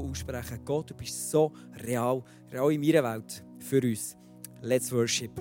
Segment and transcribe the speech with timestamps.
[0.00, 0.60] Glauben aussprechen.
[0.64, 1.52] Gott, du bist so
[1.86, 4.16] real, real in meiner Welt für uns.
[4.62, 5.32] Let's worship.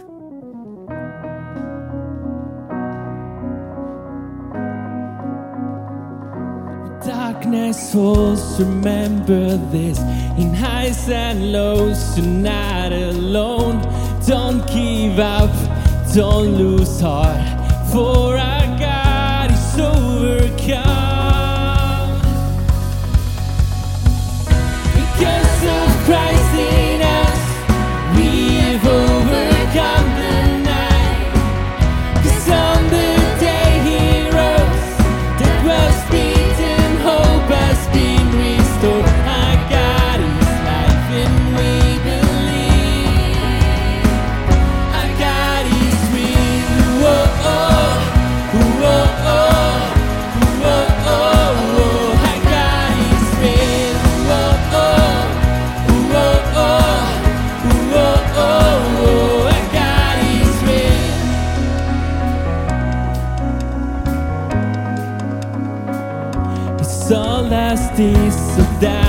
[7.05, 9.99] darkness falls, remember this.
[10.37, 13.81] In highs and lows, you're not alone.
[14.27, 15.49] Don't give up,
[16.13, 17.39] don't lose heart.
[17.91, 18.58] For our
[67.99, 69.08] piece of that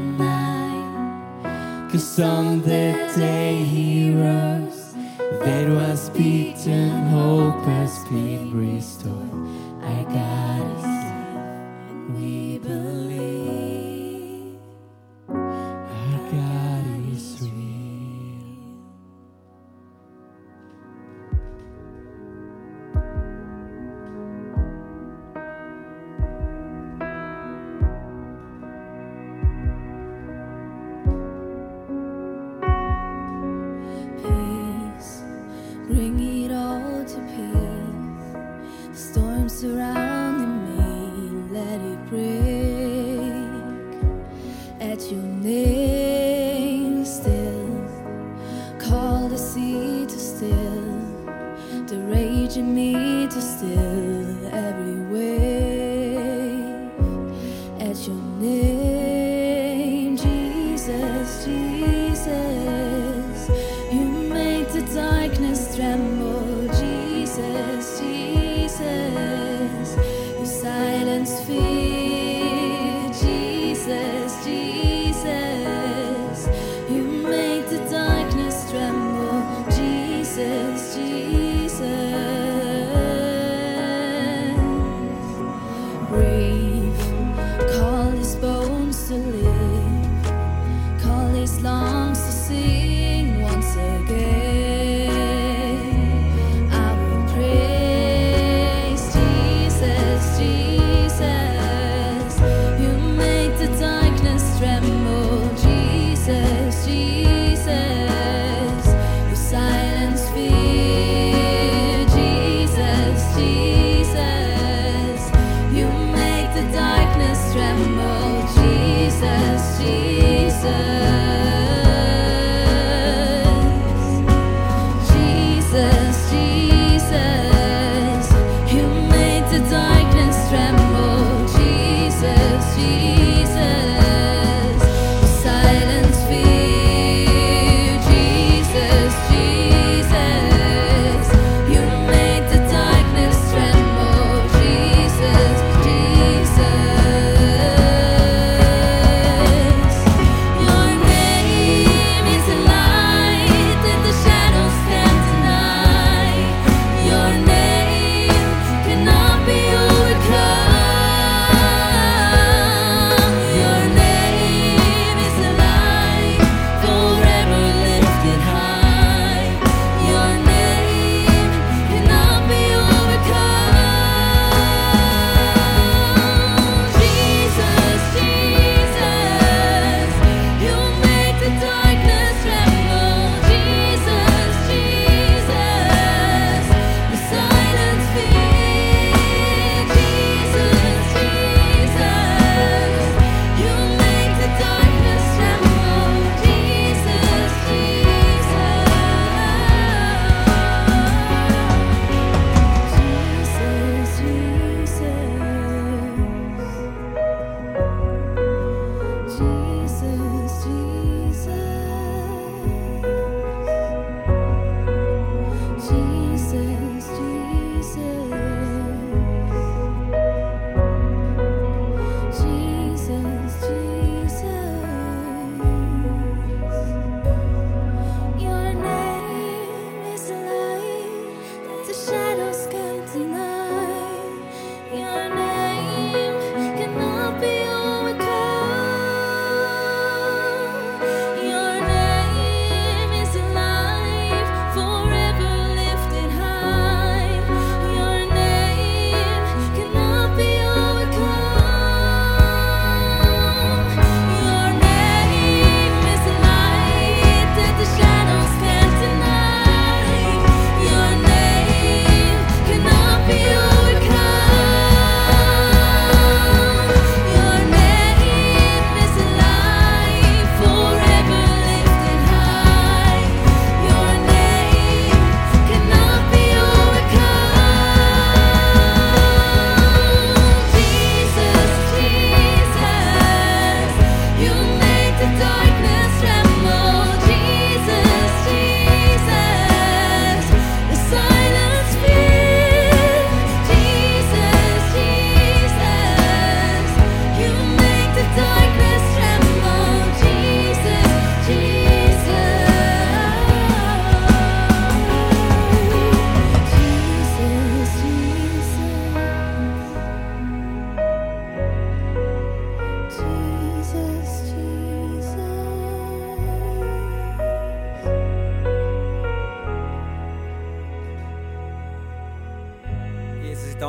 [1.91, 4.93] Cause on that day he rose,
[5.43, 9.29] that was beaten, hope has been restored.
[9.83, 10.30] I got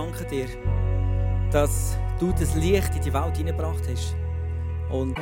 [0.02, 0.46] danke dir,
[1.52, 4.16] dass du das Licht in die Welt hineingebracht hast.
[4.90, 5.16] Und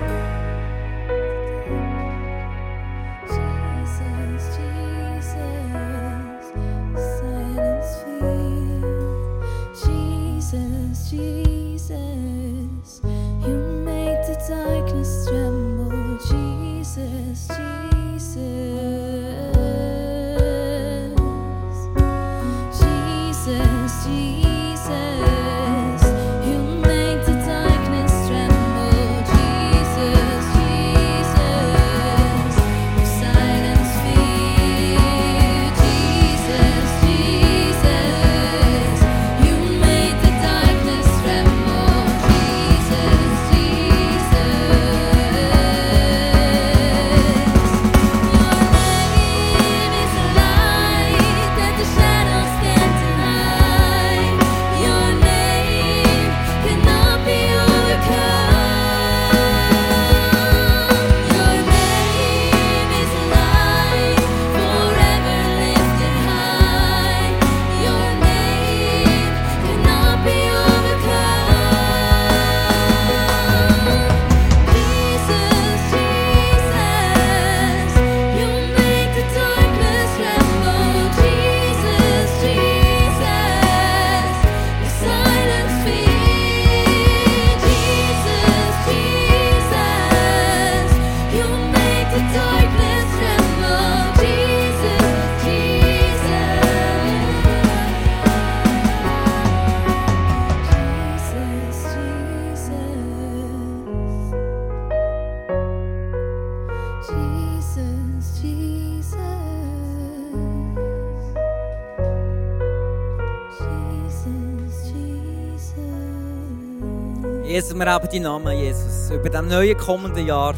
[117.50, 120.54] Jesus, wir haben deinen Namen, Jesus, über das neue kommende Jahr,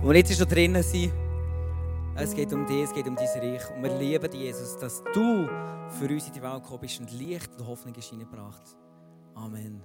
[0.00, 1.12] wo wir jetzt schon drinnen sind.
[2.14, 3.62] Es geht um dich, es geht um dein Reich.
[3.74, 5.48] Und wir lieben dich, Jesus, dass du
[5.98, 8.62] für uns in die Welt gekommen bist und Licht und Hoffnung ist hineingebracht.
[9.34, 9.82] Amen.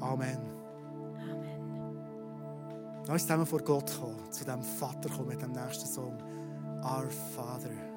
[0.00, 0.38] Amen.
[1.20, 1.56] Amen.
[3.02, 6.18] Lass uns zusammen vor Gott kommen, zu dem Vater kommen mit dem nächsten Song.
[6.82, 7.95] Our Father.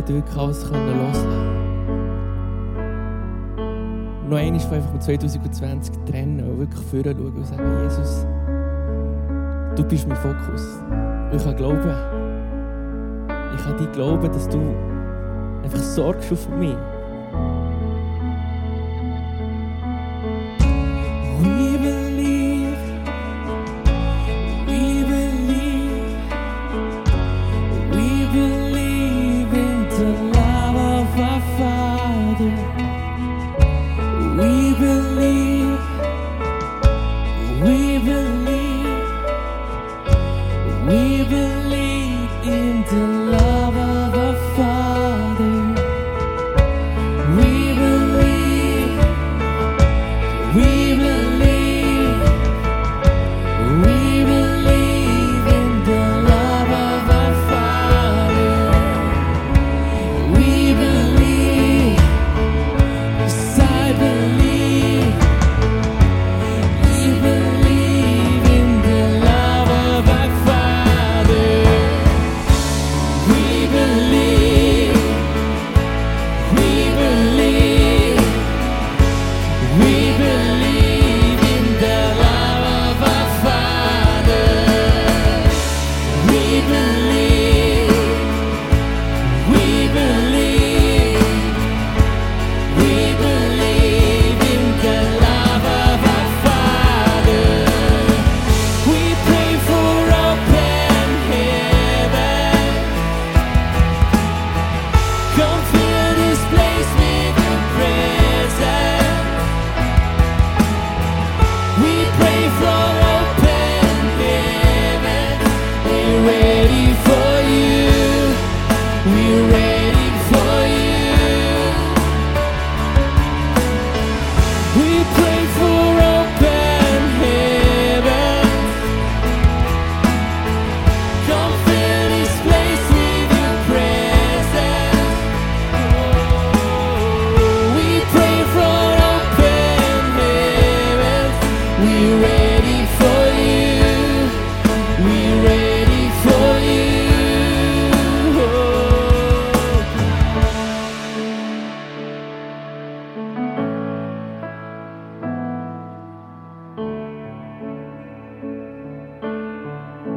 [0.00, 1.28] auch durchaus loslassen
[4.28, 8.26] Noch einmal einfach mit 2020 trennen und wirklich vorher schauen und sagen, Jesus,
[9.76, 10.80] du bist mein Fokus.
[11.32, 11.94] Ich kann glauben,
[13.54, 14.58] ich kann dir glauben, dass du
[15.62, 16.76] einfach sorgst für mich.